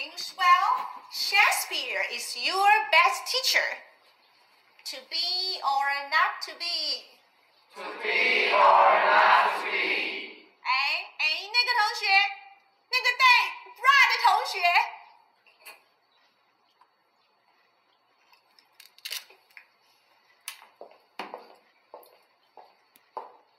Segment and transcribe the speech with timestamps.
[0.00, 3.78] English well, Shakespeare is your best teacher.
[4.92, 7.04] To be or not to be?
[7.74, 10.46] To be or not to be?
[10.62, 10.68] 哎
[11.18, 12.06] 哎，那个同学，
[12.90, 13.24] 那个带
[13.76, 14.54] bra 的同学。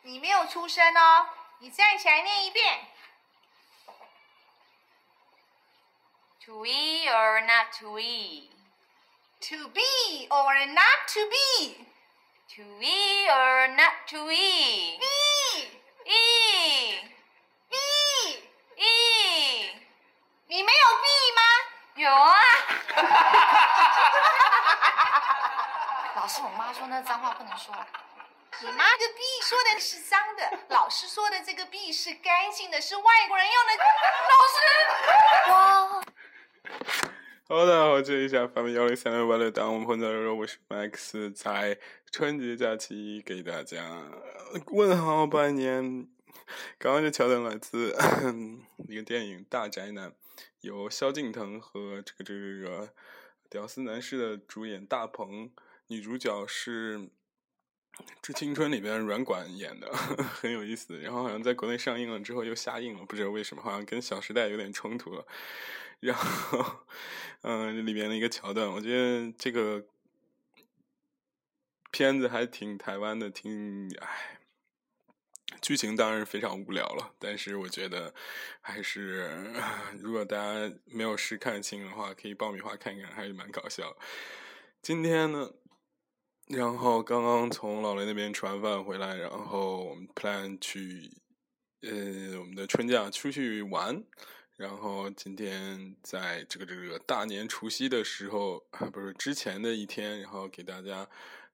[0.04, 1.28] 你没有出声哦，
[1.60, 2.88] 你站起来念一遍。
[6.46, 8.50] To be or not to be?
[9.43, 11.87] To be or not to be?
[12.57, 14.99] To be or not to be?
[14.99, 15.07] Be
[16.05, 16.11] E
[17.71, 18.83] be，E
[20.49, 21.43] 你没有 be 吗？
[21.95, 22.35] 有啊。
[26.17, 27.72] 老师，我妈说那脏话不能说。
[28.63, 33.72] 你妈的 B 说的是脏的，老师说的这个 B 是干净的，是外国人用的。
[34.28, 34.59] 老师，
[35.50, 36.05] 我
[37.55, 41.78] Hello，大家好，这里是 FM 幺零三六八六当，我们混在肉，我是 Max，在
[42.11, 44.11] 春节假期给大家
[44.69, 46.09] 问好拜年。
[46.78, 47.94] 刚刚这桥段来自
[48.89, 50.09] 一个电影《大宅男》，
[50.62, 52.89] 由萧敬腾和这个这个这个
[53.50, 55.50] 屌丝男士的主演大鹏，
[55.89, 56.98] 女主角是
[58.22, 60.98] 《致青春》里边软管演的， 很有意思。
[61.00, 65.27] 然后好像在国内上映了之后又下映了，不知道为什么，好像跟《小时代》有点冲突了。
[66.03, 66.84] 然后，
[67.42, 69.86] 嗯，里面的一个桥段，我觉得这个
[71.92, 74.41] 片子还挺台湾的，挺唉，
[75.61, 78.12] 剧情当然非常无聊了，但是我觉得
[78.61, 79.31] 还是，
[80.03, 83.97] 如果大家没有试看清的话，可以爆米花看一看，还是蛮搞笑。
[84.83, 85.53] 今天呢，
[86.48, 91.12] 然后刚刚从老雷那边吃完饭回来，然后我们 plan 去，
[91.83, 94.03] 呃，我们的春假出去玩。
[94.62, 101.08] 然后今天在这个这个大年除夕的时候，不是之前的一天，然后给大家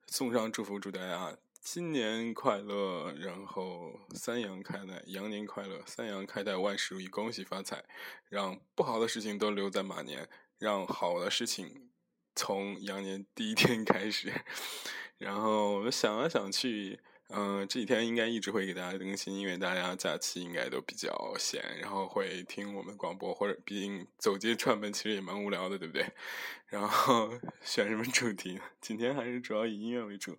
[0.09, 7.83] 送上祝福，祝大家新年快乐，然后三阳开泰，羊年快乐，三阳开泰，万事如意，恭喜发财，
[8.28, 10.28] 让不好的事情都留在马年，
[10.59, 11.88] 让好的事情
[12.37, 14.31] 从羊年第一天开始。
[15.16, 17.00] 然后我想来想去。
[17.31, 26.06] 嗯、这几天应该一直会给大家更新，因为大家假期应该都比较闲，然后会听我们广播，或者毕竟走街串门其实也蛮无聊的，对不对？
[26.69, 27.31] 然后
[27.62, 28.59] 选什么主题？
[28.81, 30.39] 今天还是主要以音乐为主，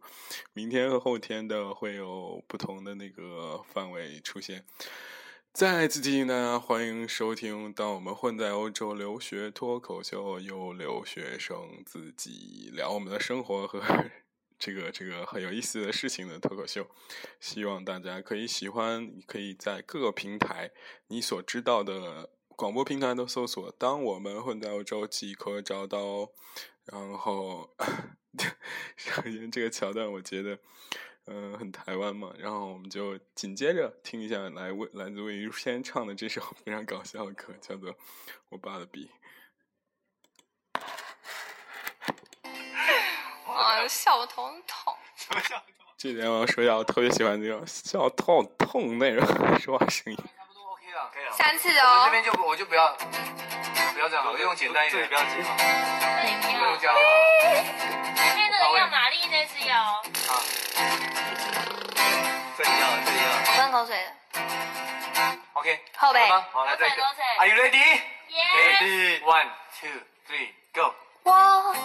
[0.54, 4.66] 明天和后天的会有不同的那个范围出现。
[5.52, 13.82] 再次提醒大家，欢迎收听到我们混在欧洲留学脱口秀，由留学生自己聊我们的生活和
[14.60, 16.86] 这个这个很有意思的事情的脱口秀，
[17.40, 20.70] 希望大家可以喜欢，可以在各个平台
[21.08, 26.30] 你所知道的广播平台都搜索“当我们混在欧洲”即可找到。
[26.92, 27.70] 然后，
[28.98, 30.58] 首先这个桥段我觉得，
[31.26, 32.34] 嗯、很台湾嘛。
[32.40, 37.94] 然后我们就紧接着听一下来魏来自魏如萱唱的这首非常搞笑的歌，叫做
[38.50, 39.06] 《我爸的笔》。
[43.70, 44.98] 哇，笑头痛。
[45.16, 45.62] 怎么笑
[45.96, 49.26] 这点我要说一下，我特别喜欢这种笑痛痛那种
[49.60, 50.18] 说话声音。
[50.18, 51.32] 差不多 OK 了，可以了。
[51.34, 52.10] 三次哦这哦。
[52.10, 52.98] 边就不我就不要
[53.94, 55.56] 不要这样了，我用简单一点，不要急嘛，
[56.24, 56.78] 零不用药。
[56.78, 57.02] 这样好
[58.16, 59.78] 前面那个要玛丽那次要。
[59.78, 60.02] 啊。
[62.58, 64.10] 这里要，这里要我喷口水的。
[65.54, 65.84] ，OK。
[65.98, 67.24] 后背好来这个口水。
[67.38, 68.02] Are you ready?
[68.30, 68.40] 耶。
[68.58, 69.22] Ready?
[69.24, 69.50] One,
[69.80, 70.94] two, three, go.
[71.24, 71.76] 我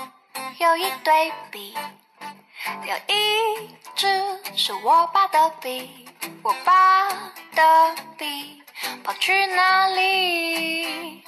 [0.59, 1.77] 有一对笔，
[2.84, 4.06] 有一支
[4.56, 6.09] 是我爸的笔，
[6.43, 7.09] 我爸
[7.55, 8.62] 的笔
[9.03, 11.22] 跑去哪里？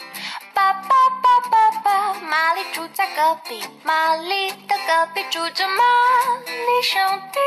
[0.54, 0.88] 爸爸
[1.22, 5.84] 爸爸爸，玛丽住在隔壁，玛丽的隔壁住着玛
[6.44, 7.38] 丽兄弟，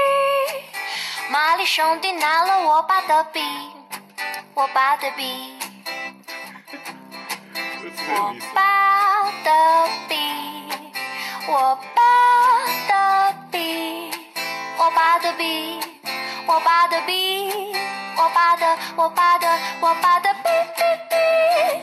[1.29, 3.41] 玛丽兄弟拿了我爸的笔，
[4.53, 5.55] 我爸的笔。
[8.11, 10.18] 我爸的笔，
[11.47, 12.01] 我爸
[12.87, 14.11] 的笔，
[14.77, 15.79] 我爸的笔，
[16.45, 17.73] 我爸的笔，
[18.17, 19.47] 我爸的，我爸的，
[19.79, 21.15] 我爸的笔笔笔，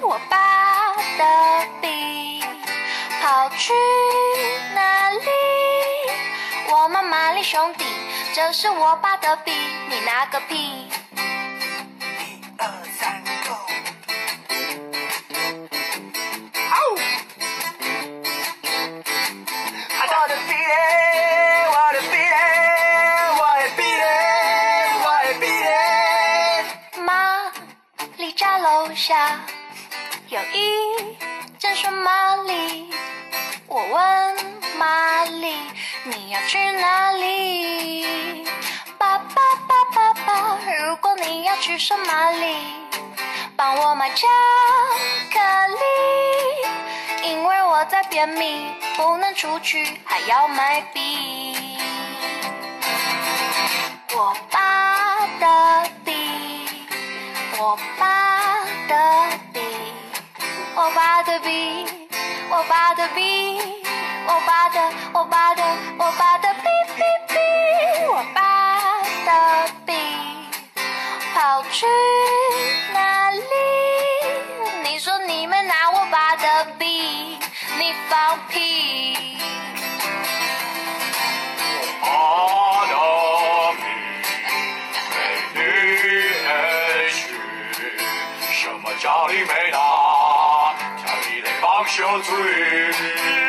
[0.03, 2.45] 我爸的笔
[3.21, 3.73] 跑去
[4.75, 5.21] 哪里？
[6.69, 7.85] 我们玛丽兄弟，
[8.35, 9.53] 这是我爸的笔，
[9.89, 10.89] 你拿个屁！
[48.27, 51.57] 便秘，不能出去，还要买笔。
[54.15, 56.13] 我爸的笔，
[57.59, 59.61] 我爸的笔，
[60.75, 61.87] 我爸的笔，
[62.51, 63.61] 我爸的笔，
[64.27, 65.63] 我爸的，我爸的，
[65.99, 66.61] 我爸的笔
[66.97, 67.39] 笔笔，
[68.09, 69.93] 我爸的笔，
[71.35, 71.87] 跑去
[92.23, 93.46] 放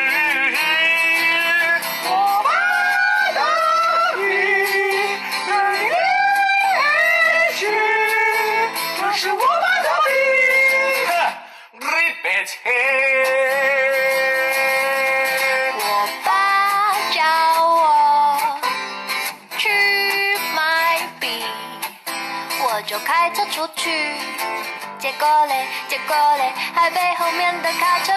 [25.17, 28.13] 结果嘞，结果嘞，还被后面的卡车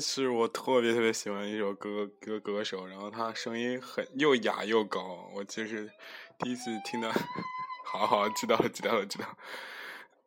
[0.00, 5.90] 是我特别特别喜欢一首歌歌歌手，然后他声音很又哑又高，我就是
[6.38, 7.10] 第一次听到，
[7.84, 9.26] 好好知道了知道了知道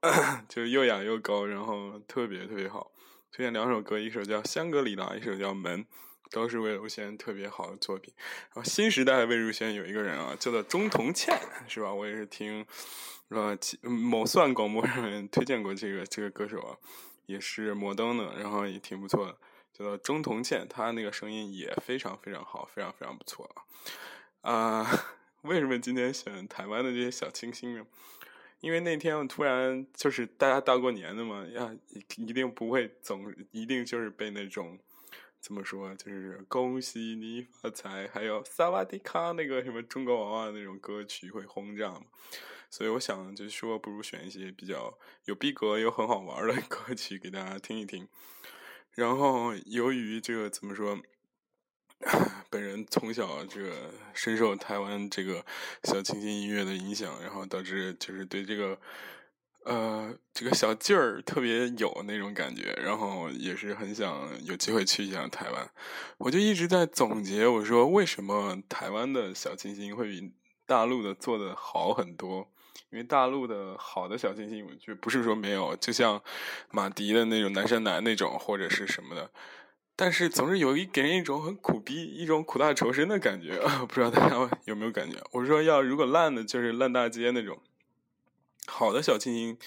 [0.01, 2.92] 了，就是又哑又高，然后特别特别好。
[3.31, 5.83] 推荐两首歌，一首叫《香格里拉》，一首叫《门》，
[6.31, 8.13] 都是魏如萱特别好的作品。
[8.54, 11.94] 然后新时代魏如萱有一个人啊，叫做钟同倩，是吧？
[11.94, 12.66] 我也是听
[13.30, 16.77] 呃某算广播上面推荐过这个这个歌手啊。
[17.27, 19.38] 也是摩登的，然后也挺不错的，
[19.80, 23.50] 叫做钟同倩，她那个声音也非常非常好，非常非常不错
[24.42, 24.52] 啊。
[24.52, 25.06] 啊、
[25.44, 27.86] 为什么今天选台湾的这些小清新呢？
[28.60, 31.74] 因为那天我突然就是大家大过年的嘛，呀，
[32.18, 34.78] 一定不会总一定就是被那种
[35.40, 41.94] 怎么说，就是恭喜你发财，还有萨瓦迪卡那个什么中国娃娃那种歌曲会轰炸。
[42.70, 44.94] 所以我想就说，不如选一些比较
[45.24, 48.08] 有逼格又很好玩的 歌曲给大家听一听。
[48.96, 50.98] 然后由于这个怎么说，
[52.50, 55.46] 本人从小这个深受台湾这个
[55.84, 58.80] 小清新音乐的影响，然后导致就是对这个
[59.66, 65.72] 呃这个小劲儿特别有那种感觉，然后也是很想有机会去一下台湾。
[66.18, 70.34] 我就一直在总结，我说为什么台湾的小清新会比
[70.66, 72.52] 大陆的做的好很多？
[72.90, 76.22] 因为大陆的好的小清新，我觉得不是说没有，就像
[76.72, 79.30] 马迪的那种南山南那种，或者是什么的，
[79.96, 83.60] 但是总是有一给人一种很苦逼、一种苦大仇深的感觉。
[83.88, 85.18] 不知道大家有没有感觉？
[85.31, 87.62] 我说要如果烂的，就是烂大街那种。
[88.66, 89.57] 好的小清新，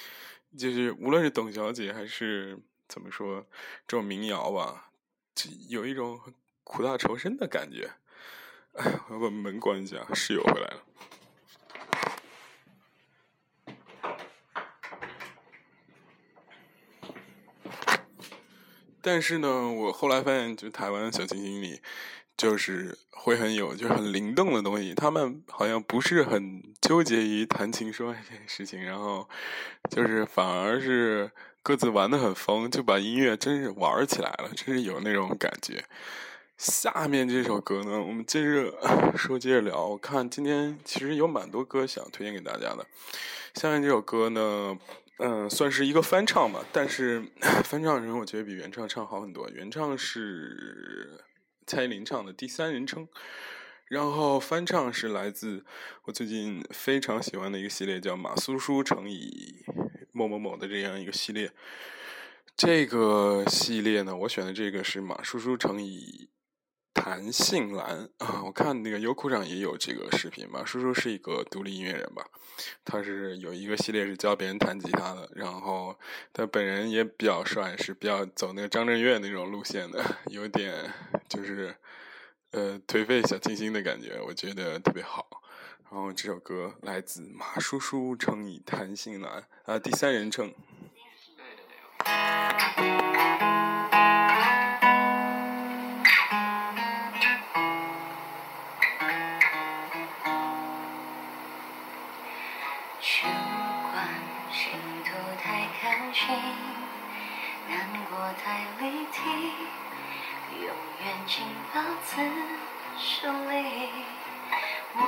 [0.57, 3.45] 就是无论是董小姐还是怎么说
[3.87, 4.90] 这种民谣吧，
[5.35, 6.21] 就有一种
[6.64, 7.90] 苦大仇深的感觉。
[8.75, 10.83] 哎， 我要把门关一下，室友回来了。
[19.02, 21.80] 但是呢，我后来发现，就台湾的小清新里，
[22.37, 24.94] 就是会很有，就是很灵动的东西。
[24.94, 29.28] 他们好像不是很纠结于谈情说爱这件事情，然后
[29.90, 31.30] 就是反而是
[31.62, 35.85] 各自玩的很疯，就把音乐真是玩起来了，真是有那种感觉。
[36.59, 38.73] 下面这首歌呢，我们接着
[39.16, 39.85] 说，接着聊。
[39.85, 42.87] 我看今天其实有蛮多歌想推荐给大家的。
[43.54, 44.78] 下面这首歌呢，
[45.25, 47.25] 嗯，算是一个翻唱吧，但是
[47.62, 49.49] 翻唱人我觉得比原唱唱好很多。
[49.50, 51.21] 原唱是
[51.64, 53.07] 蔡依林唱的《第三人称》，
[53.87, 55.64] 然后翻唱是来自
[56.07, 59.64] 我最近非常喜欢的一个系列，叫马苏苏乘以
[60.11, 61.52] 某某某的这样一个系列。
[62.57, 66.31] 这个系列呢，我选的这个是马叔叔乘以
[66.94, 70.49] 谭杏兰啊，我看那个优酷上也有这个视频。
[70.50, 72.25] 吧叔叔是一个独立音乐人吧，
[72.84, 75.99] 他是有一个系列是教别人弹吉他的，然后
[76.32, 80.92] 他本人也比较帅，是比较走那个张震岳那种路线的， 有点
[81.28, 81.75] 就是
[82.50, 85.42] 呃颓废小清新的感觉，我觉得特别好。
[85.90, 90.54] 然后这首歌来自马叔叔，称以弹性来啊，第三人称。
[108.35, 109.21] 太立体，
[110.61, 110.67] 永
[111.05, 112.25] 远紧抱在
[112.99, 113.91] 手里。
[114.95, 114.99] 我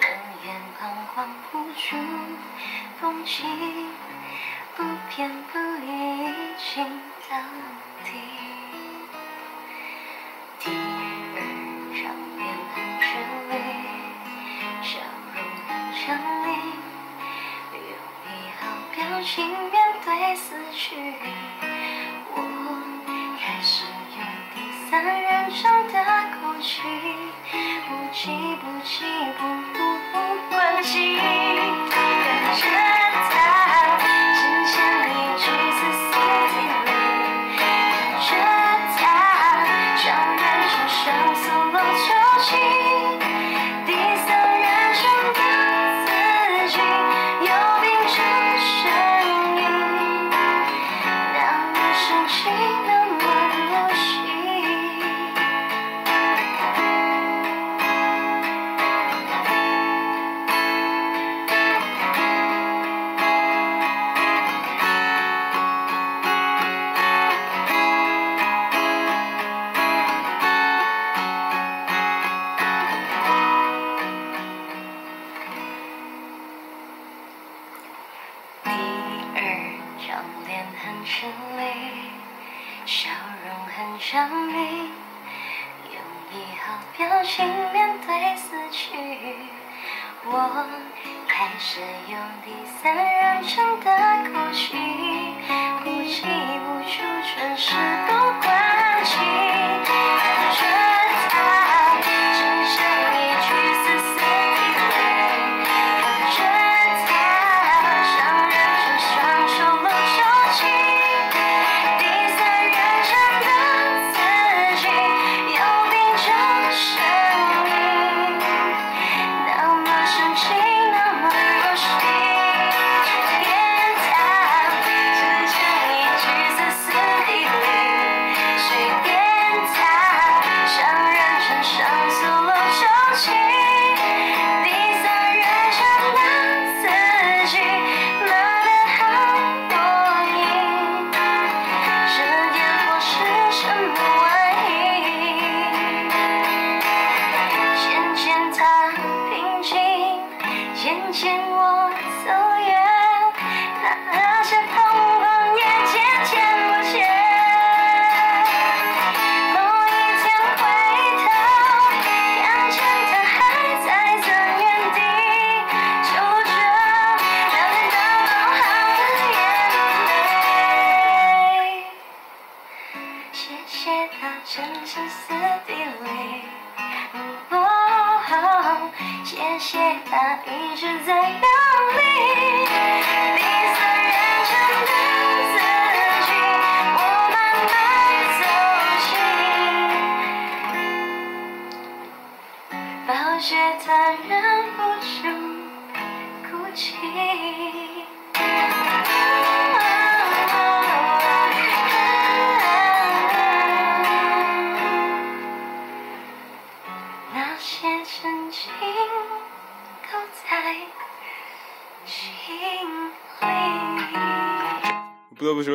[0.00, 0.04] 冷
[0.44, 0.82] 眼旁
[1.14, 1.96] 观不住，
[3.00, 3.92] 风景
[4.76, 5.88] 不偏不倚，
[6.24, 7.32] 一镜到
[8.04, 8.53] 底。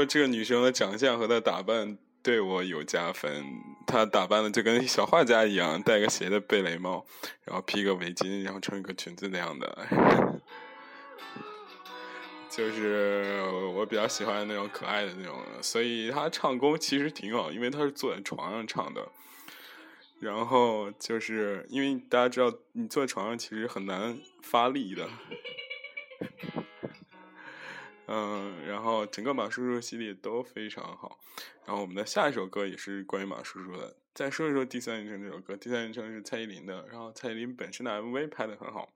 [0.09, 3.45] 这个女生的长相和她打扮对我有加分。
[3.85, 7.05] 她打扮的就跟小画家一样，戴个斜的贝雷帽，
[7.45, 9.87] 然后披个围巾，然后穿一个裙子那样的。
[12.49, 13.43] 就是
[13.75, 19.07] 我比较喜欢那种可爱的那种，所以她唱功其实挺好，因为她是坐在床上唱的。
[20.19, 25.07] 然后就是因为大家知道，你坐在床上其实很难发力的。
[28.11, 31.19] 嗯，然后整个马叔叔系列都非常好。
[31.63, 33.95] 然后我们的下一首歌也是关于马叔叔的。
[34.15, 38.91] 再说一说《第三人称》这首歌，《第三人称》是蔡依林的，然后蔡依林本身的 MV 拍的很好，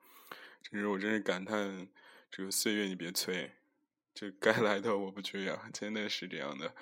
[0.63, 1.88] 真是我真是感叹
[2.32, 3.51] 这个岁月你别催，
[4.15, 6.74] 这该来的我不缺呀，真的是这样的。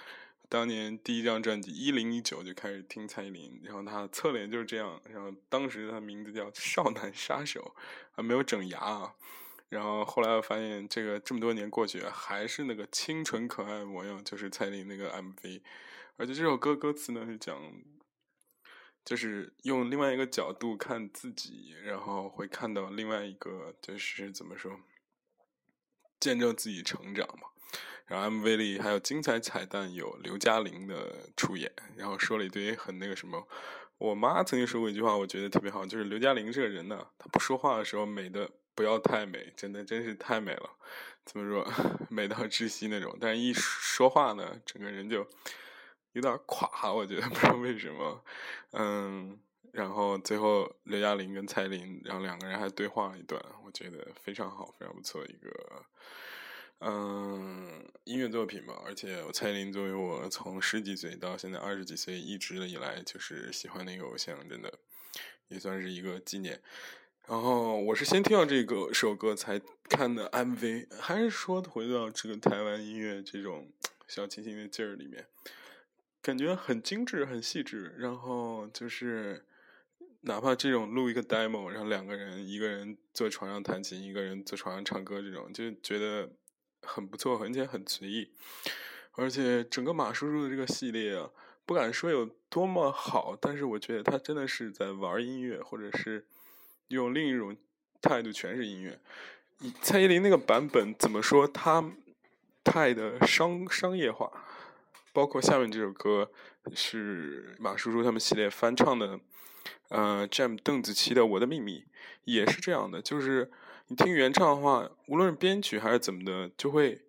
[0.48, 7.76] 当年第一张专辑一零一九就开始听蔡依林，然后她侧脸就是这样，然后当时她名字叫少男杀手，
[8.14, 9.14] 还没有整牙啊。
[9.72, 15.62] 然后后来我发现，这个这么多年过去，还是那个清纯可爱模样，就是蔡依林那个 MV。
[16.18, 17.58] 而且这首歌歌词呢是讲，
[19.06, 24.78] 就是用另外一个角度看自己，然后会看到另外一个，就是怎么说，
[26.20, 27.48] 见证自己成长嘛。
[28.08, 33.48] 然后 MV 里还有精彩彩蛋，有刘嘉玲的出演，然后说了一堆很那个什么。
[34.00, 38.52] 我妈曾经说过一句话，我觉得特别好，就是刘嘉玲这个人呢，她不说话的时候美的。
[38.74, 40.70] 不要太美，真的真是太美了，
[41.26, 41.74] 怎么说，
[42.10, 43.18] 美到窒息那种。
[43.20, 45.28] 但是一说话呢，整个人就
[46.14, 48.24] 有点垮，我觉得 不知道为什么。
[48.72, 49.40] 嗯，
[49.74, 55.86] 然后最后刘嘉玲跟蔡琳，然后两个人还对话了一段，我觉得非常好，非常不错一个
[56.80, 58.82] 嗯音乐作品吧。
[58.86, 64.74] 而且蔡琳作为我从十几岁到现在二十几岁一直以来就是喜欢的一个偶像，真的
[65.50, 66.62] 也算是一个纪念。
[67.28, 73.72] 然后我是先听到这个首歌才看的 MV，还是说回到这个台湾音乐这种
[74.06, 75.26] 小清新的劲儿里面，
[76.22, 77.96] 感觉很精致、很细致。
[77.98, 79.46] 然后就是
[80.22, 86.30] 哪怕这种录一个 demo，然后两个人，一个人坐床上弹琴，一个人坐床上唱歌，这种就觉得
[86.82, 88.32] 很不错，而且很随意。
[89.14, 91.30] 而且整个马叔叔的这个系列啊，
[91.66, 96.26] 不敢说有多么好，但是我觉得他真的是在玩音乐，或者是。
[96.96, 97.56] 用另一种
[98.02, 99.00] 态度诠释音乐，
[99.82, 101.48] 蔡依林那个版本怎么说？
[101.48, 101.84] 它
[102.64, 104.32] 太的商商业化，
[105.14, 106.32] 包括下面这首歌
[106.74, 109.20] 是马叔叔他们系列翻唱的，
[109.90, 111.80] 呃，Jam 邓紫棋的《我的秘密》
[112.24, 113.52] 也是这样的，就是
[113.88, 117.02] 你听原唱的话，无论是编曲还是怎么的，就会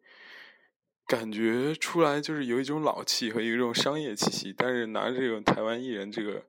[1.06, 6.44] 感觉出来就是有一种老气和一种商业气息，但是拿这个台湾艺人这个。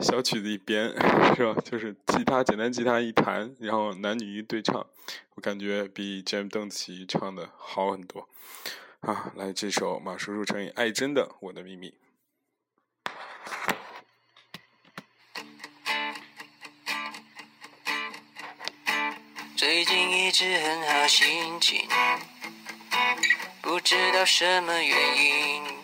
[0.00, 0.88] 小曲子一编
[1.34, 1.60] 是吧？
[1.64, 4.86] 就是吉他简单吉他一弹，然后男女一对唱，
[5.34, 8.28] 我感觉比 Jam 邓紫棋唱的好很多
[9.00, 9.32] 啊！
[9.36, 11.90] 来这首马叔叔乘以爱真的《我的秘密》。
[19.56, 21.88] 最近一直很好心情，
[23.62, 25.75] 不知道什么原因。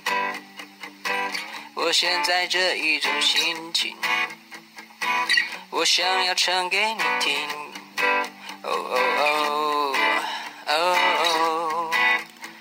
[1.85, 3.97] 我现在这一种心情，
[5.69, 7.35] 我想要唱给你听。
[8.63, 9.97] 哦哦
[10.69, 10.97] 哦，哦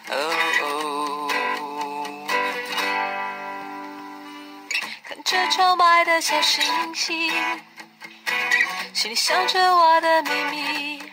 [0.10, 0.16] 哦
[0.64, 1.30] 哦。
[5.04, 6.64] 看着窗外的小星
[6.96, 7.32] 星，
[8.92, 11.04] 心里想着我的秘密。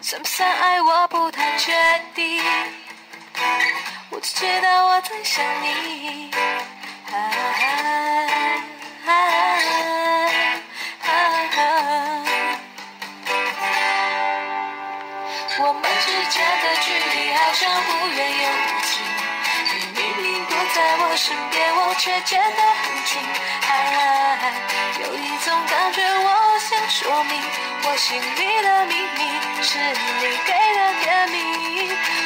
[0.00, 1.70] 算不算爱我不太确
[2.14, 2.42] 定。
[4.20, 6.30] 我知道我在想你。
[15.58, 19.00] 我们之间的距离好像忽远又忽近，
[19.72, 23.16] 你明明不在我身边，我却觉得很近。
[25.00, 27.42] 有一种感觉，我想说明，
[27.84, 31.38] 我心里的秘密是你给的甜蜜。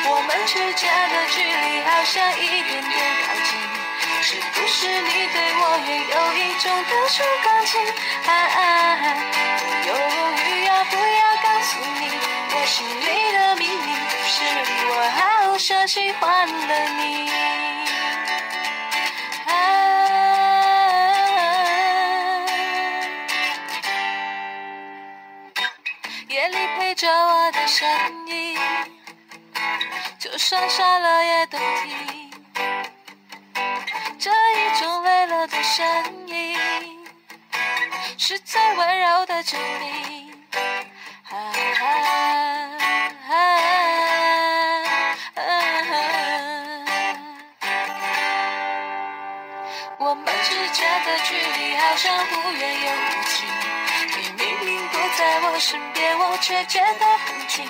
[0.07, 1.73] 我们之间的距离
[2.04, 2.92] 好像一点点
[3.24, 3.56] 靠近，
[4.20, 7.80] 是不是你对我也有一种特殊感情？
[8.26, 8.30] 啊
[9.56, 9.90] 我犹
[10.36, 12.04] 豫要不要告诉你，
[12.52, 14.36] 我心里的秘密是
[14.86, 17.32] 我好像喜欢了你。
[26.28, 27.88] 夜里陪着我的声
[28.23, 28.23] 音。
[30.34, 32.28] 就算傻了也动听，
[34.18, 35.86] 这一种累了的声
[36.26, 36.58] 音，
[38.18, 40.34] 是最温柔的证明。
[49.98, 53.43] 我们之间的距离好像忽远又忽近，
[55.34, 57.66] 在我身边，我却觉得很近。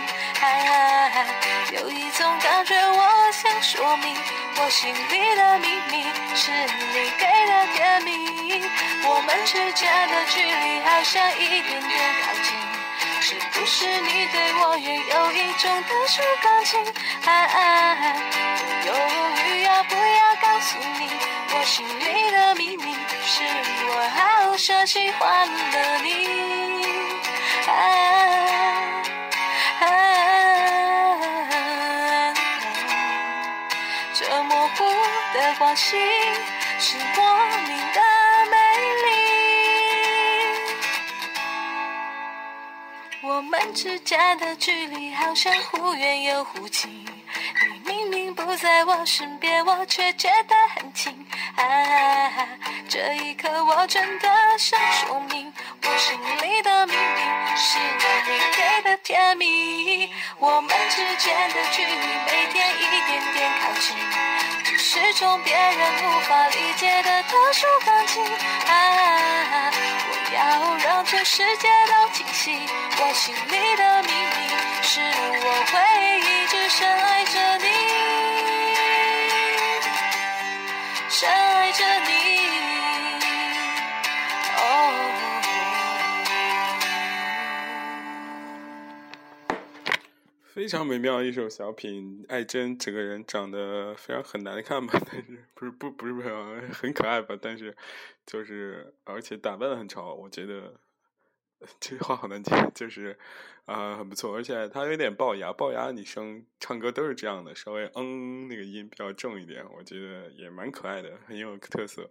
[1.73, 4.15] 有一种感觉，我想说明，
[4.59, 6.05] 我心里的秘密
[6.37, 8.63] 是你给的甜蜜。
[9.03, 12.53] 我们之间的距离好像一点点靠近，
[13.23, 16.85] 是不是你对我也有一种特殊感情？
[17.25, 17.31] 我
[18.85, 18.93] 犹
[19.43, 21.09] 豫要不要告诉你，
[21.55, 23.43] 我心里的秘密是
[23.89, 26.54] 我好像喜欢了你。
[34.17, 34.85] 这模糊
[35.59, 35.99] 花心，
[36.79, 38.01] 是莫名的
[38.51, 38.57] 美
[39.05, 39.07] 丽。
[43.23, 47.05] 我们之间的距离好像忽远又忽近，
[47.69, 51.27] 你明明不在我身边，我却觉得很近。
[51.57, 52.49] 啊，
[52.89, 56.99] 这一刻我真的想说明，我心里的秘密
[57.57, 60.11] 是你给的甜蜜。
[60.39, 63.97] 我们之间的距离每天一点点靠近，
[64.65, 68.23] 只是种别人无法理解的特殊感情。
[68.25, 69.71] 啊，
[70.09, 74.49] 我要让全世界都清晰，我心里的秘密
[74.83, 75.94] 是我会
[90.65, 92.25] 非常美妙的一首小品。
[92.27, 96.31] 艾珍整个人长得非常很难看吧， 但是不是不不是不是
[96.73, 97.77] 很可爱吧，但是
[98.25, 100.81] 就是而且打扮的很潮，我觉得
[101.79, 103.19] 这句话好难听，就是
[103.67, 112.11] 啊、很不错，而且她有点龅牙，龅牙女生唱歌都是这样的，稍微嗯那个音比较重一点，我觉得也蛮可爱的，很有特色。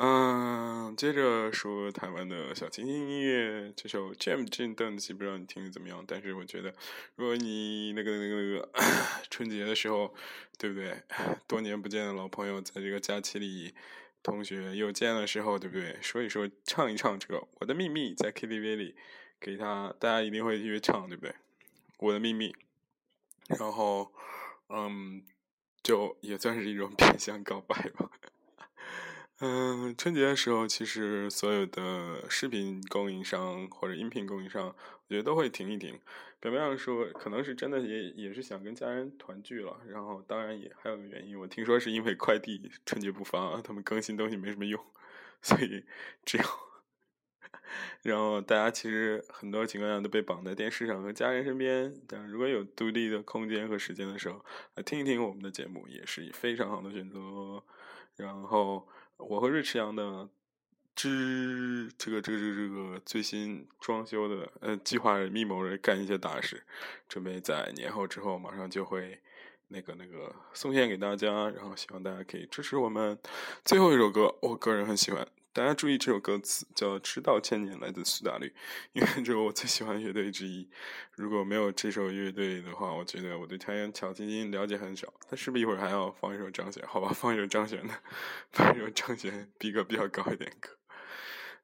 [0.00, 6.04] 嗯，接着说台湾的小清新音乐，这首《Jam 震邓紫棋》，不知道你听的怎么样？
[6.06, 6.72] 但是我觉得，
[7.16, 8.68] 如果你那个那个那个
[9.28, 10.14] 春节的时候，
[10.56, 11.02] 对不对？
[11.48, 13.74] 多年不见的老朋友，在这个假期里，
[14.22, 15.98] 同学又见的时候，对不对？
[16.00, 18.94] 说一说，唱一唱这个《我的秘密》，在 KTV 里
[19.40, 21.34] 给他，大家一定会约唱，对不对？
[21.98, 22.54] 我的秘密，
[23.48, 24.12] 然后，
[24.68, 25.24] 嗯，
[25.82, 28.08] 就也算是一种 变相告白吧。
[29.40, 34.74] 嗯，春节的时候，其实所有的视频供应商或者音频供应商，我
[35.08, 35.96] 觉得都会停一停。
[36.40, 44.84] 表面上说，可能是真的也也是想跟家人团聚了，然后当然也还有个原因，我听说是因为快递春节不发，他们更新东西没什么用，
[45.40, 45.84] 所以
[46.24, 46.44] 只有，
[48.02, 51.94] 然后大家其实很多情况下都被绑在电视上和家人身边。
[52.08, 57.62] 但如果有独立的空间和时间的时候，来听一听我们的节目，也是非常好的选择。
[58.16, 58.88] 然后。
[59.18, 60.28] 我和瑞驰阳的
[60.94, 66.64] 之这个这个这个这个最新装修的呃计划密谋着干一些大事，
[67.08, 69.20] 准备在年后之后马上就会
[69.68, 73.18] 那个那个送献给大家，然后希望大家可以支持我们。
[73.64, 78.54] 最后一首歌，我个人很喜欢，大家注意这首歌词叫《迟到千年》，来自苏打绿，
[78.92, 80.70] 因为这是我最喜欢的乐队之一。
[81.16, 85.12] 如果没有这首乐队的话，我觉得我对台湾小清新了解很少。
[85.28, 86.86] 他是不是一会儿还要放一首张悬？
[86.86, 87.92] 好吧，放一首张悬的，
[88.52, 90.70] 放一首张悬逼格比较高一点歌。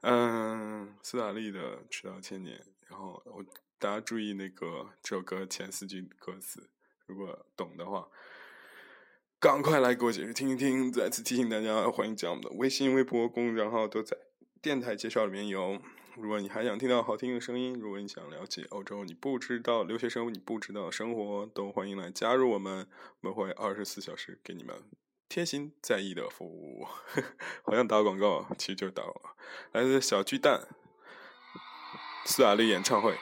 [0.00, 3.44] 嗯，苏打绿的《迟到千年》，然后我
[3.78, 6.68] 大家注意那个这首歌前四句歌词，
[7.06, 8.08] 如果懂的话，
[9.44, 10.90] 赶快来给我解释听一听。
[10.90, 14.16] 再次提醒大家，欢迎加我们的微信、微博公众账号，都在
[14.62, 15.78] 电台介绍里面有。
[16.16, 22.88] 如果你还想听到好听的声音，如果你想了解欧洲你不知道留学生你不知道生活，都欢迎来加入我们，
[23.20, 24.74] 我们会二十四小时给你们
[25.28, 26.86] 贴心在意的服务。
[27.64, 29.36] 好像打广告，其实就是打广告。
[29.72, 30.66] 来自小巨蛋
[32.24, 33.14] 斯瓦利演唱会。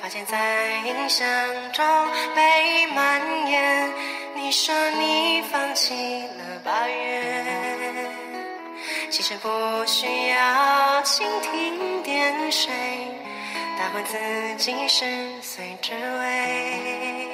[0.00, 1.26] 发现在印象
[1.72, 1.84] 中
[2.34, 3.90] 被蔓延。
[4.34, 8.10] 你说你放弃了八月，
[9.10, 9.48] 其实不
[9.86, 12.72] 需要蜻蜓点水，
[13.78, 14.16] 打回自
[14.56, 15.04] 己十
[15.42, 17.28] 岁之味。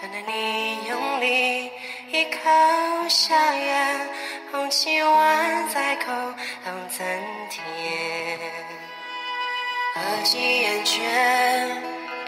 [0.00, 1.70] 等待你用力
[2.10, 2.38] 一口
[3.08, 4.08] 下咽，
[4.50, 6.12] 空气完在口
[6.64, 7.06] 中增
[7.50, 8.69] 甜。
[9.92, 11.02] 合计眼圈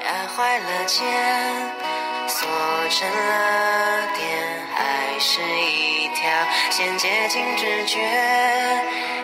[0.05, 1.01] 压坏了肩，
[2.27, 2.49] 锁
[2.91, 4.27] 成了点，
[4.75, 6.29] 还是一条
[6.71, 8.01] 线接近直觉，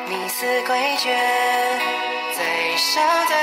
[0.07, 1.09] 你似诡谲，
[2.37, 3.35] 最少最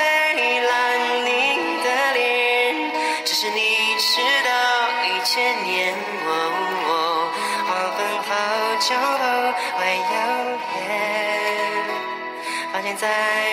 [12.97, 13.07] 在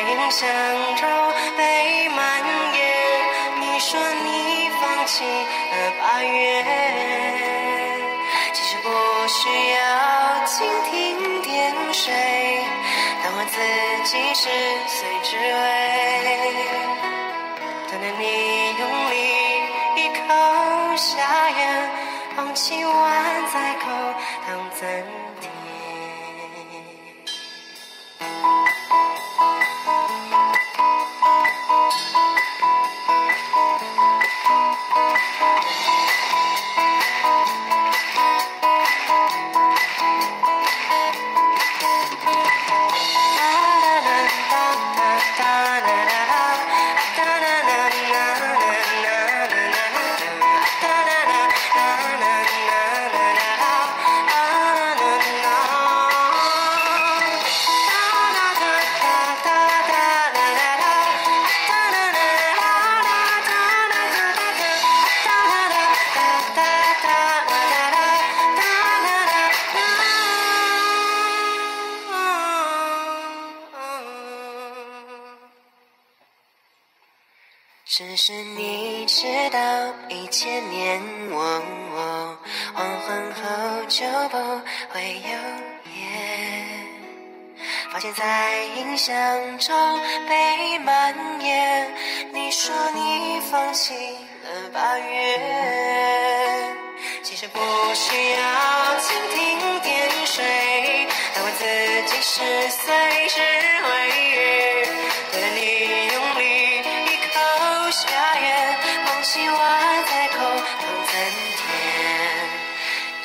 [0.09, 0.49] 印象
[0.97, 1.09] 中
[1.57, 2.19] 被蔓
[2.75, 2.81] 延。
[3.61, 3.99] 你说。
[4.25, 6.65] 你放弃了八月，
[8.53, 8.89] 其实不
[9.29, 9.39] 需
[9.73, 9.77] 要
[10.47, 10.55] 蜻
[10.91, 10.93] 蜓
[11.43, 12.13] 点水，
[13.23, 13.57] 但我自
[14.09, 14.49] 己是
[14.89, 15.41] 随之味。
[17.91, 18.23] 等待你
[18.79, 19.13] 用力
[19.97, 20.21] 一口
[20.97, 21.11] 下
[21.51, 21.61] 咽，
[22.37, 22.91] 放弃完
[23.53, 23.85] 再口
[24.47, 24.49] 当
[24.81, 24.81] 暂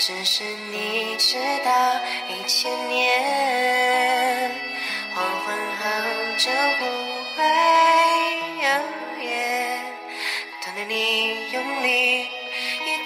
[0.08, 0.42] 只是
[0.72, 4.50] 你知道，一千年
[5.14, 5.84] 黄昏后
[6.38, 6.86] 就不
[7.36, 7.44] 会
[8.64, 8.66] 有
[9.22, 9.28] 夜。
[10.64, 12.26] 等待你用力一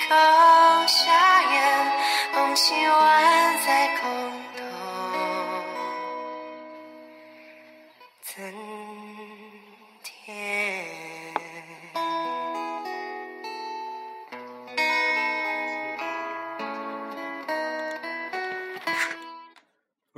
[0.07, 0.13] 口
[0.85, 1.91] 下咽，
[2.35, 2.93] 捧起我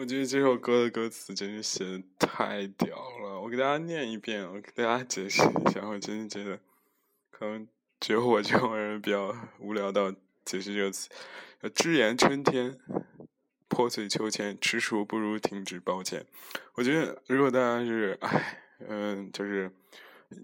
[0.03, 6.59] 我觉得这首歌的歌词真是写的太屌了，我给大家念一遍，我给大家解释一下，我真的觉得，
[7.31, 7.65] 可能
[8.01, 10.11] 只有我这种人比较无聊到
[10.43, 11.09] 解释这个词。
[11.61, 12.77] 呃只言春天，
[13.69, 16.25] 破碎秋千，踟蹰不如停止抱歉。
[16.73, 19.71] 我觉得如果大家是，唉，嗯，就是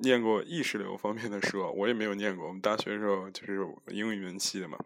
[0.01, 2.47] 念过意识流方面的书，我也没有念过。
[2.47, 4.79] 我们大学的时候就是英语文系的嘛。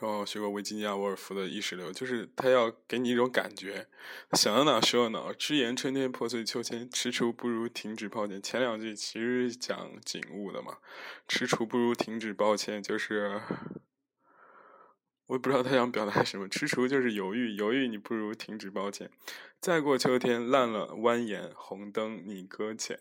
[0.00, 3.86] 然后学过维吉尼亚·沃尔夫的意识流，就是他要给你一种感觉，
[4.32, 5.32] 想到哪说到哪。
[5.34, 8.40] 只言春天破碎秋千，踟蹰不如停止抱歉。
[8.40, 10.78] 前两句其实讲景物的嘛，
[11.28, 13.42] 踟蹰不如停止抱歉，就是
[15.26, 16.48] 我也不知道他想表达什么。
[16.48, 19.10] 踟蹰就是犹豫，犹豫你不如停止抱歉。
[19.60, 22.98] 再过秋天，烂了蜿蜒，红灯你搁浅，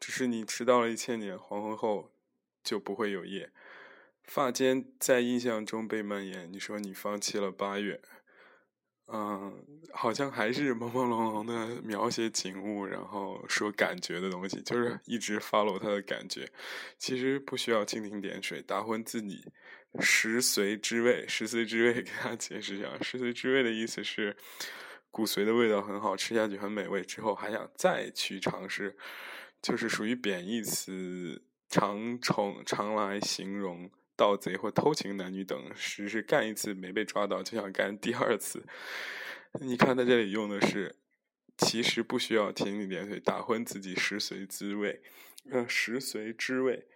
[0.00, 2.10] 只是你迟到了一千年，黄昏后
[2.64, 3.52] 就不会有夜。
[4.24, 6.50] 发间在印象中被蔓延。
[6.52, 8.00] 你说你放弃了八月，
[9.12, 16.48] 嗯，好像还是朦朦胧胧的描写景物，然后说感觉的东西，就是一直 follow 他的感觉。
[16.96, 19.44] 其实不需要蜻蜓点水，达婚自己，
[19.98, 21.26] 食髓知味。
[21.26, 24.36] 食髓知味，给大家解释一下，食髓知味的意思是
[25.10, 28.96] 骨髓的味道很好，吃下去很美味，之后还想再去尝试，
[29.60, 33.90] 就是属于贬义词，常从常来形容。
[34.20, 38.66] 盗贼或偷情男女等，实是干一次没被抓到就想干第二次。
[39.62, 40.96] 你看他这里用的是，
[41.56, 45.00] 其实不需要蜻蜓点腿，打昏自己食髓滋味，
[45.50, 46.86] 呃，食髓知味，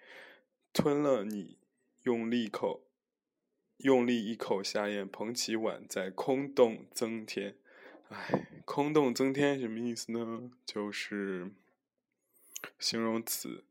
[0.75, 1.57] 吞了你，
[2.03, 2.87] 用力口，
[3.79, 7.57] 用力一口下咽，捧起碗在空洞增添。
[8.11, 10.51] 哎，空洞增添什么意思呢？
[10.67, 11.51] 就是
[12.79, 13.65] 形容词。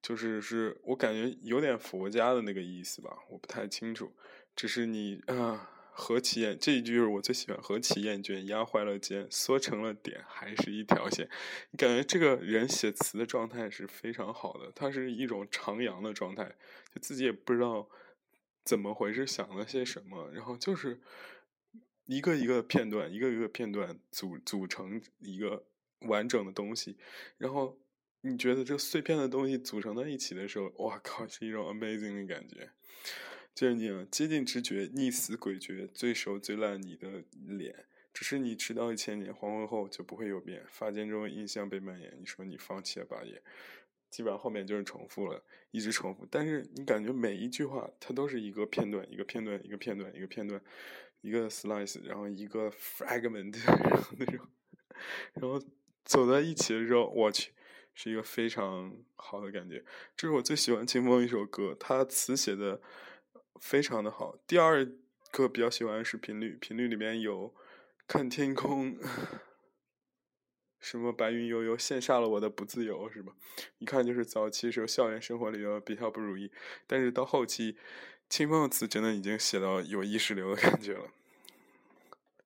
[0.00, 4.14] 就是是我感觉有点佛家的那个意思吧，我不太清楚。
[4.54, 7.60] 只是你啊，何其厌这一句是我最喜欢。
[7.60, 11.28] 何其厌倦，压坏了肩，缩成了点，还是一条线。
[11.70, 16.56] 你感觉这个人写词的状态是非常好的，他是一种徜徉的状态，
[16.94, 17.88] 就自己也不知道
[18.64, 21.00] 怎么回事，想了些什么，然后就是
[22.06, 25.66] 一个一个片段，一个一个片段组组成一个
[26.02, 26.96] 完整的东西，
[27.36, 27.78] 然后。
[28.22, 32.70] 你觉得这碎片的东西组成在一起的时候，哇靠，是一种 amazing 的感觉。
[33.54, 40.64] 就是你接近直觉，逆死诡谲，最熟最烂你的脸，只是你迟到一千年，黄昏后就不会有变。
[40.68, 43.42] 发间中印象被蔓延，你说你放弃了吧也，
[44.10, 46.24] 基本上后面就是重复了，一直重复。
[46.30, 50.60] 但是你感觉每一句话，它都是一个片段，一个片段，一个片段，一个片段，
[51.20, 54.46] 一个 slice，然后一个 fragment， 然后那种，
[55.34, 55.60] 然后
[56.04, 57.50] 走在一起的时候，我去，
[57.98, 59.84] 是一个非常好的感觉。
[60.16, 62.80] 这是我最喜欢清风一首歌，它词写的
[63.60, 64.38] 非常的好。
[64.46, 64.88] 第二
[65.32, 67.52] 个比较喜欢的是频率，频率里面有。
[68.06, 68.96] 看天空，
[70.80, 73.34] 什么白云悠悠，羡煞了我的不自由，是吧？
[73.76, 76.50] 一看就是早期时候校园生活里的比较不如意，
[76.86, 77.76] 但是到后期，
[78.30, 81.10] 清风的词真的已经写到有意识流的感觉了。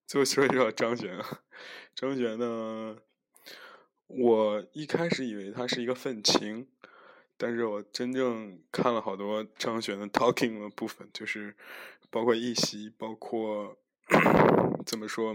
[0.05, 1.43] 最后说一说张悬啊，
[1.95, 2.99] 张悬呢，
[4.17, 6.67] 我一开始以为他是一个愤青，
[7.37, 11.57] 但是我真正看了好多张悬的 talking 的部分，就是
[12.11, 13.77] 包括一席，包括。
[14.85, 15.35] 怎么说？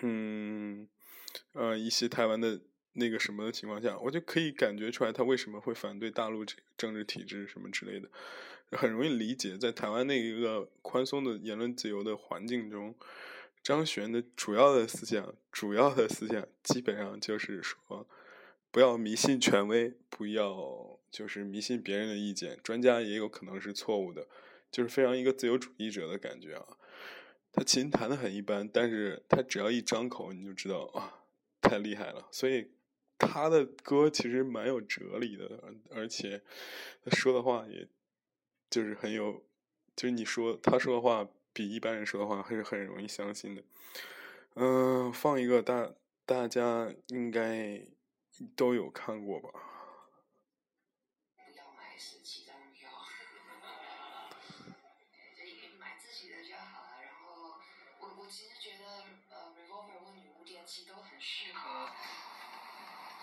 [0.00, 0.88] 嗯，
[1.52, 8.08] 呃，一些台湾的那个什么的情况下，我就可以感觉出来他为什么会反对大陆这个政治体制什么之类的，
[8.70, 9.58] 很容易理解。
[9.58, 12.94] 在台湾那一个宽松的言论自由的环境中，
[13.64, 18.06] 张悬的主要的思想，主要的思想基本上就是说，
[18.70, 24.28] 不要迷信权威，不要就是迷信别人的意见，专家也有可能是错误的，
[24.70, 26.76] 就是非常一个自由主义者的感觉啊。
[27.52, 31.24] 他琴弹的很一般，但是他只要一张口，你就知道啊，
[31.62, 32.28] 太厉害了。
[32.30, 32.70] 所以
[33.16, 36.42] 他的歌其实蛮有哲理的，而且
[37.02, 37.88] 他说的话也
[38.68, 39.42] 就是很有，
[39.96, 43.62] 就是你说他说的话比一般人说的话还是很容易相信的。
[44.56, 45.88] 嗯，放一个大
[46.26, 47.80] 大家应该
[48.54, 49.48] 都有看过吧。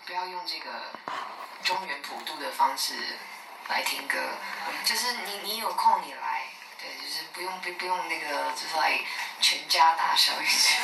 [0.04, 0.92] 不要用这个
[1.62, 2.92] 中原普渡的方式
[3.68, 4.18] 来听歌，
[4.84, 6.41] 就是你你有空你来，
[6.82, 8.98] 对，就是不用不不用那个就是来
[9.40, 10.74] 全家大小一起。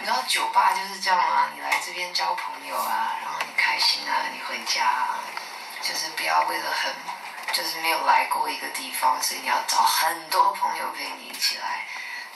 [0.00, 1.50] 你知道酒吧就是这样吗？
[1.54, 5.18] 你来这边交朋友啊，然后你开心啊，你回家，啊
[5.82, 6.94] 就是不要为了很
[7.52, 11.84] 就是没有来过一个地方，所以你要找很多朋友陪你一起来，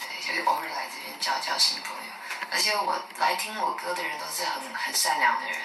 [0.01, 2.13] 对，就是偶尔来这边交交新朋友。
[2.53, 5.61] 而且我来听我歌的人都是很很善良的人，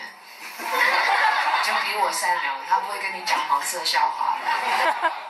[1.63, 4.37] 就比我善良，他不会跟你讲黄色笑话。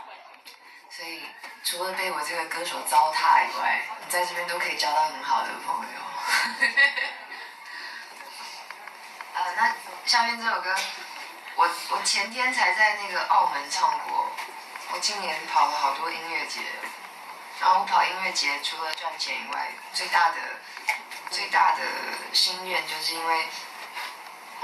[0.95, 1.23] 所以
[1.63, 6.01] 除了被我这个歌手糟蹋以外，你在这边都可以交到很好的朋友。
[9.34, 10.73] 呃，那下面这首歌，
[11.55, 14.31] 我我前天才在那个澳门唱过，
[14.93, 16.62] 我今年跑了好多音乐节，
[17.60, 20.38] 然后我跑音乐节除了赚钱以外，最大的。
[21.31, 21.81] 最大的
[22.34, 23.47] 心愿就是因为，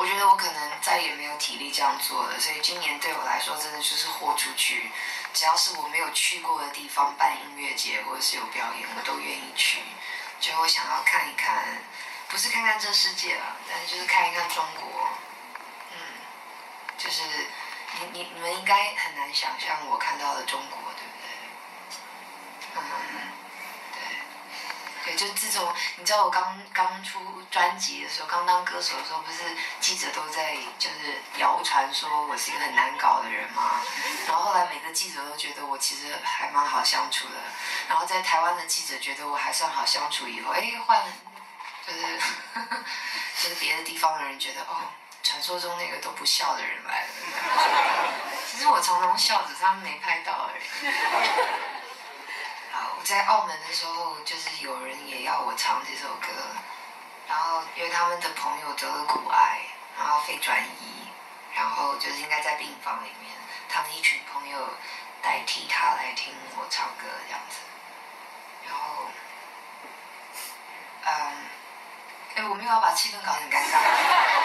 [0.01, 4.89] 我觉得我可能再也没有体力这样做了，所以今年对我来说真的就是豁出去，
[5.31, 9.83] 只要是我没有去过的地方办音乐节或者是有表演，我都愿意去。
[10.39, 11.77] 就我想要看一看，
[12.29, 15.07] 不是看看这世界了，但是就是看一看中国。
[15.91, 15.97] 嗯，
[16.97, 17.21] 就是
[17.99, 22.81] 你你你们应该很难想象我看到的中国，对不对？
[22.81, 23.30] 嗯。
[25.03, 29.39] 对，就自从，你知道我刚刚出专辑的时候，刚当歌手的时候，不是
[29.79, 33.81] 记者都在就是谣传说我是一个很难搞的人吗？
[34.27, 37.33] 然后后来每个记者都觉得我其实还蛮好相处的，
[37.89, 41.03] 然后在台湾的记者觉得我还算好相处，以后哎换，
[41.87, 41.99] 就是
[43.41, 44.85] 就是别的地方的人觉得哦，
[45.23, 48.13] 传说中那个都不笑的人来了，
[48.47, 50.63] 其实我常常笑着，他们没拍到而已。
[52.97, 54.90] 我在澳门的时候，就是有人
[55.31, 56.27] 要我唱这首歌，
[57.25, 59.61] 然后因为他们的朋友得了骨癌，
[59.97, 61.07] 然后肺转移，
[61.55, 63.31] 然后就是应该在病房里面，
[63.69, 64.67] 他们一群朋友
[65.21, 67.59] 代替他来听我唱歌这样子，
[68.67, 69.07] 然后，
[71.05, 71.37] 嗯，
[72.35, 73.79] 哎，我没有要把气氛搞得很尴尬，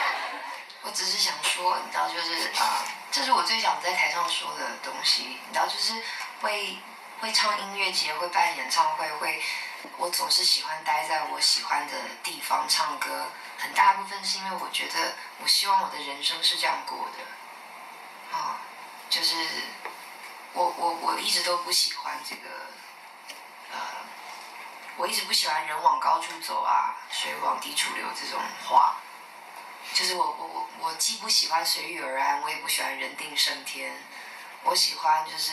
[0.87, 6.01] 我只是想说，你知道，就是啊，这是我最想在台上说的东西，你知道，就是
[6.43, 6.79] 会。
[7.19, 9.43] 会唱音乐节，会办演唱会，会，
[9.99, 13.29] 我总是喜欢待在我喜欢的地方唱歌。
[13.59, 18.37] 很大部分是因为我觉得，我希望我的人生是这样过的。
[18.37, 18.61] 啊，
[19.09, 19.35] 就是
[20.53, 22.49] 我我我一直都不喜欢这个，
[23.72, 23.79] 呃，
[24.97, 28.97] 我一直不喜欢“人往高处走啊，水往低处流”这种话。
[29.95, 33.97] 就是我我我我既不喜欢随遇而安，我也不喜欢人定胜天。
[34.64, 35.53] 我喜欢就是。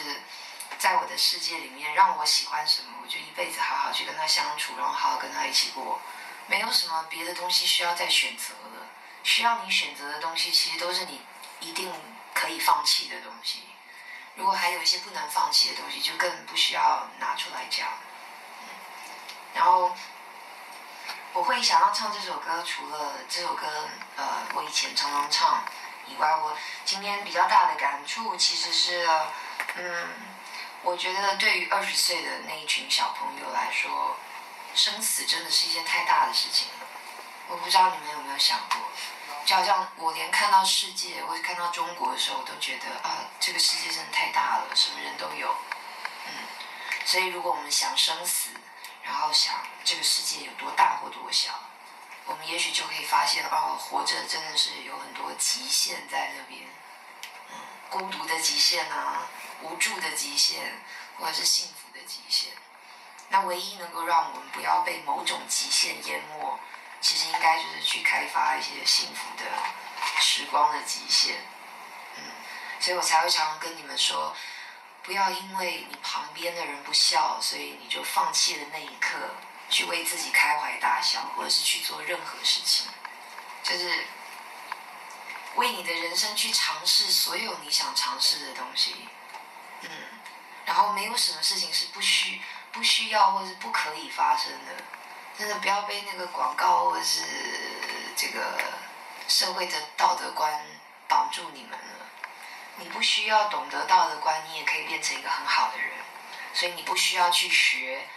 [0.79, 5.99] 在我的世界里面，让我喜欢什么，我就一辈子好好去跟他相处，然后好好跟他一起过。
[6.47, 8.87] 没有什么别的东西需要再选择了，
[9.23, 11.21] 需要你选择的东西，其实都是你
[11.61, 11.91] 一定
[12.33, 13.63] 可以放弃的东西。
[14.35, 17.87] 如果还有一些不能放弃的东西，就更不需要拿出来讲。
[19.53, 19.95] 然后
[21.31, 24.23] 我会想要唱这首歌，除了这首歌，呃，
[24.55, 25.63] 我以前常常唱
[26.07, 29.07] 以外，我今天比较大的感触其实是，
[29.75, 30.09] 嗯，
[30.83, 34.17] 我觉得对于二十岁的那一群小朋友来说，
[34.75, 36.85] 生死真的是一件太大的事情了。
[37.47, 38.77] 我不知道你们有没有想过，
[39.45, 45.55] 就好像我连看到世界或者看到中国的时候，我都觉得啊，这个世界真的太大了，什么人都有。
[46.27, 46.31] 嗯，
[47.05, 48.49] 所以如果我们想生死，
[49.03, 49.55] 然后想
[49.85, 51.53] 这个世界有多大或多小，
[52.25, 56.61] 我们也许就可以发现，哦，活着真的是有很多极限在那边。
[57.51, 57.55] 嗯，
[57.89, 59.27] 孤独的极限啊，
[59.63, 60.79] 无助的极限，
[61.17, 62.51] 或者是幸福的极限。
[63.29, 66.59] 那唯一能够让我们不要被某种极限淹没，
[67.01, 69.49] 其实应该就是去开发一些幸福的
[70.21, 71.37] 时光的极限。
[72.15, 72.23] 嗯，
[72.79, 74.35] 所以我才会常常跟你们说，
[75.01, 79.17] 不要因为你旁边的人不笑，所以你就放弃了那一刻
[79.69, 82.87] 去为自己开怀大笑，或者是去做任何事情，
[83.63, 84.05] 就是
[85.55, 89.07] 为你的人生去尝试所有你想尝试的东西。
[89.83, 89.89] 嗯，
[90.65, 94.83] 然后没有什么事情是不需不需要或是不可以发生的。
[95.37, 97.21] 真的不要被那个广告或者是
[98.15, 98.59] 这个
[99.27, 100.63] 社会的道德观
[101.07, 102.05] 绑住你们了。
[102.77, 105.89] 你不需要懂得道德观，你也可以变成一个很好的人。
[106.53, 108.07] 所以你不需要去学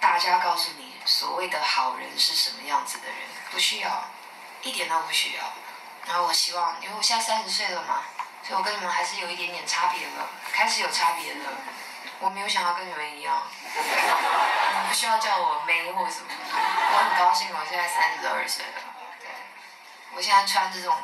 [0.00, 3.16] 大家告诉你所谓的好人是什么样子的人，
[3.50, 4.04] 不需要，
[4.62, 5.44] 一点都不需要。
[6.06, 8.02] 然后我希望，因为我现在三十岁了嘛，
[8.46, 11.50] 所以我跟你们还是有一点点差别了，开始有差别了。
[12.20, 13.42] 我没有想要跟你们一样，
[13.74, 13.80] 你
[14.78, 16.26] 们不需要叫我妹或什么。
[16.30, 18.72] 我很高兴，我现在三十二岁了。
[19.20, 19.28] 对，
[20.14, 20.94] 我现在穿这种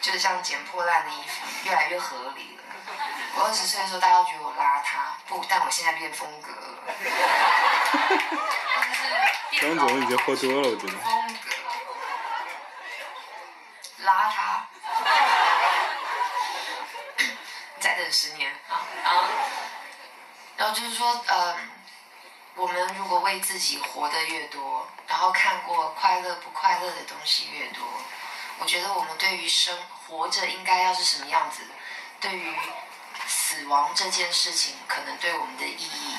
[0.00, 2.62] 就是像捡破烂的衣服，越来越合理了。
[3.36, 6.94] 我二十岁的时候，大家都觉得我邋遢，不，但我现在变风格了。
[9.60, 10.98] 张总已经喝多了，我觉得。
[10.98, 11.50] 风格，
[14.04, 14.34] 邋遢。
[17.80, 19.24] 再等十年啊啊！
[20.58, 21.56] 然就是说，嗯，
[22.54, 27.84] 我们如果为自己活得越多，然后看过快乐不快乐的东西越多，
[28.58, 31.62] 我觉得我们对于生活着应该要是什么样子，
[32.20, 32.54] 对于
[33.26, 36.16] 死亡这件事情，可能对我们的意义，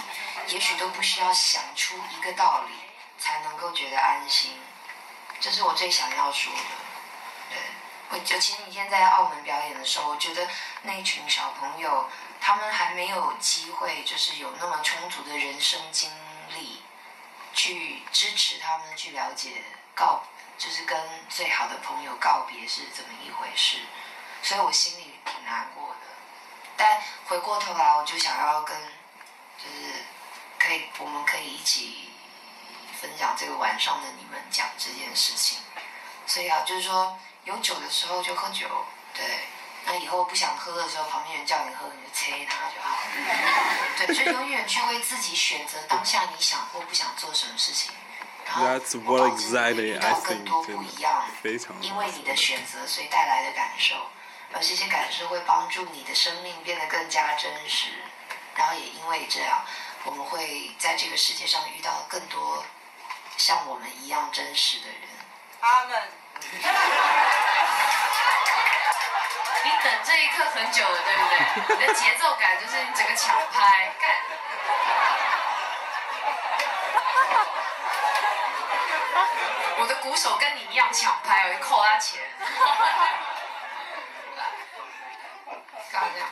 [0.47, 2.74] 也许都不需要想出一个道理，
[3.20, 4.60] 才能够觉得安心。
[5.39, 6.60] 这是我最想要说的。
[7.49, 7.58] 对，
[8.10, 10.47] 我就前几天在澳门表演的时候，我觉得
[10.84, 12.10] 那群小朋友，
[12.44, 16.10] 他们还没有机会，就是有那么充足的人生经
[16.56, 16.82] 历，
[17.54, 19.64] 去支持他们去了解
[19.94, 20.24] 告，
[20.58, 23.78] 就是跟最好的朋友告别是怎么一回事，
[24.42, 26.08] 所以我心里挺难过的。
[26.76, 28.76] 但回过头来，我就想要跟，
[29.60, 30.04] 就是
[30.58, 32.10] 可以，我们可以一起
[33.00, 35.60] 分享这个晚上的你们讲这件事情。
[36.26, 38.68] 所以啊，就是说有酒的时候就喝酒，
[39.14, 39.24] 对。
[39.86, 43.02] 那以后不想喝的时候，旁边人叫你喝，你就催他就好了。
[44.06, 47.92] 对，就永远去为自己选择当下你想或不想做什么事情，
[48.46, 53.96] 然后 That's 我你会 exactly 遇 I 到更 think 多真的不一样，非常因为你的选择所以带来的感受，
[54.54, 57.90] 而这些感受会帮助你的生命变得更加真实。
[58.56, 59.66] 然后也因为这样，
[60.04, 62.64] 我们会在这个世界上遇到更多
[63.38, 65.00] 像我们一样真实的人。
[65.62, 66.02] 阿门。
[69.84, 71.38] 等这一刻很久了，对不对？
[71.80, 74.16] 你的节奏感就是你整个抢拍，干。
[79.78, 82.22] 我的鼓手跟你一样抢拍，我就扣他钱。
[85.92, 86.30] 干嘛这样？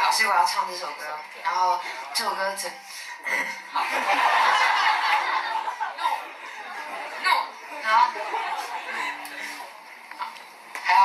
[0.00, 1.80] 好，所以我要唱这首歌，然后
[2.14, 2.70] 这首歌整，
[3.72, 3.84] 好。
[7.24, 7.46] No，No，
[7.84, 8.10] 好。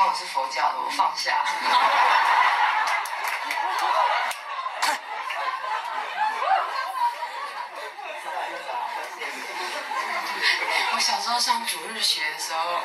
[0.05, 1.43] 我是佛教的，我放下。
[10.93, 12.79] 我小时候上主日学的时候，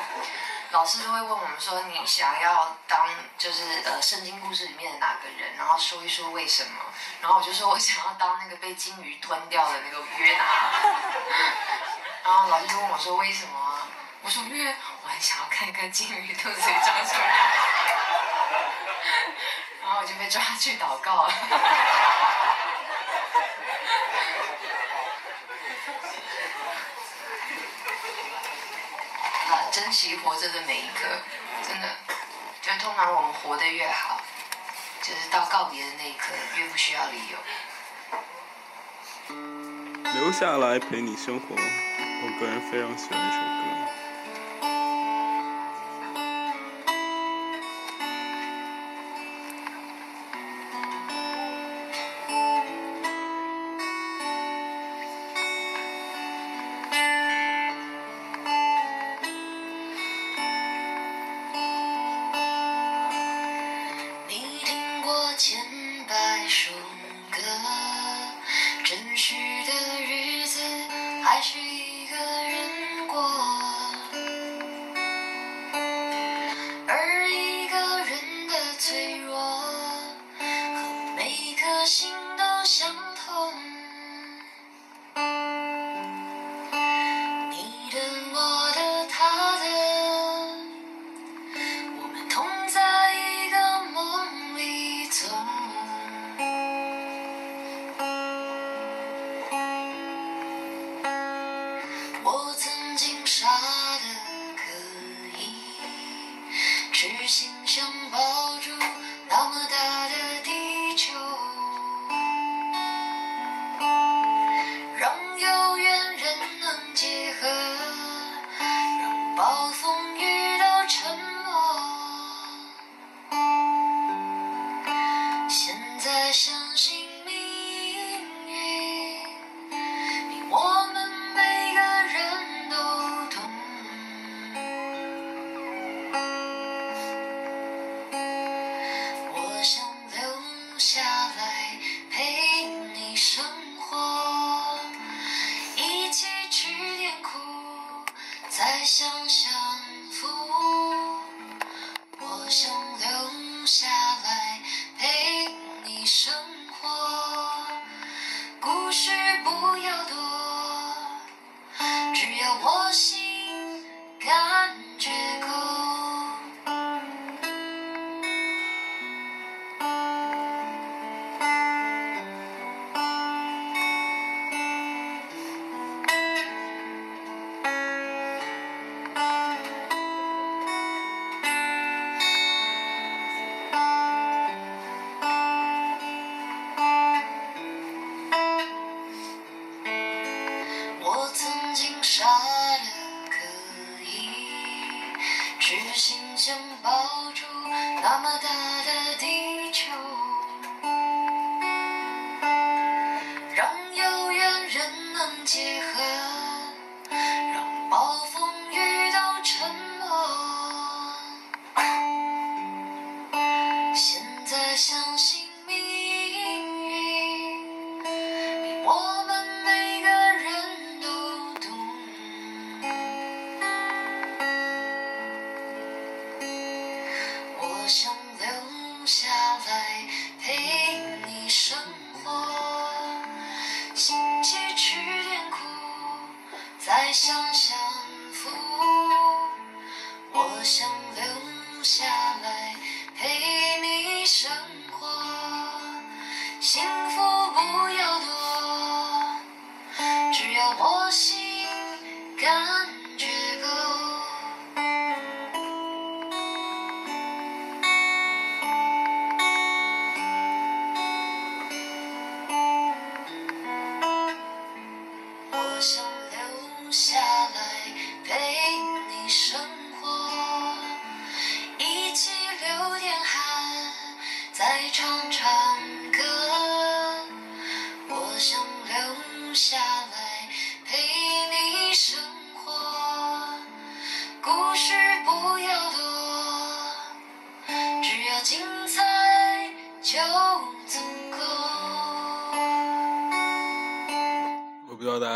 [0.71, 3.07] 老师都会问我们说，你想要当
[3.37, 6.71] 就是呃圣经故事里面的哪个人，然后说一说为什么。
[7.21, 10.43] 然后我就说我想要当那个被金鱼吞掉的那个约拿。
[12.23, 13.79] 然后老师就问我说为什么？
[14.21, 14.73] 我说约
[15.63, 17.25] 我很想要看看金鱼肚子里长出来。
[19.81, 21.33] 然后我就被抓去祷告了。
[29.49, 31.07] 啊，珍惜活着的每一刻，
[31.65, 31.87] 真的，
[32.61, 34.19] 就通常我们活得越好，
[35.01, 37.37] 就是到告别的那一刻越不需要理由。
[40.13, 43.72] 留下来陪你生活，我个人非常喜欢这首歌。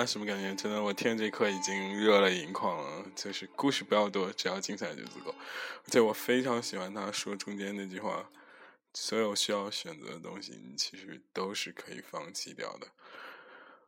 [0.08, 3.06] 什么感觉，真的，我听这课已经热泪盈眶了。
[3.14, 5.32] 就是故事不要多，只要精彩就足够。
[5.32, 8.30] 而且我非常喜欢他说中间那句话：
[8.94, 12.88] 所有需要选择的东西，你其实都是可以放弃掉的。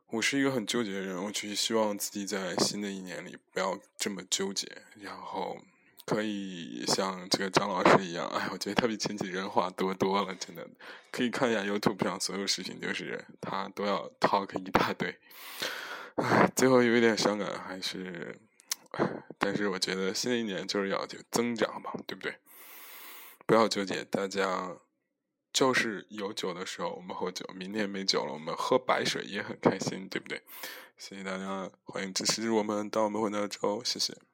[0.08, 4.66] 我是一个很纠结的人，我只是希望自己在新的一年里不要这么纠结，
[5.00, 5.56] 然后
[6.04, 10.68] 可以像这个张老师一样，哎， 我觉得他比前几人话多多了，真的。
[11.10, 15.18] 可以看一下 YouTube 上所有视频，就是他都要 talk 一大堆。
[16.16, 18.38] 唉， 最后有一点伤感，还是，
[19.38, 22.36] 但是我觉得新的一年就是要就增长嘛，对不对？
[23.46, 24.76] 不要纠结，大家
[25.52, 30.42] 就是有酒的时候我们喝酒，明天没酒了我们喝白水也很开心，对不对？
[30.96, 34.29] 谢谢大家，欢迎支持我们，当我们回到周，谢谢。